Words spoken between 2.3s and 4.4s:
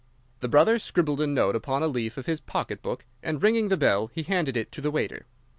pocket book, and, ringing the bell, he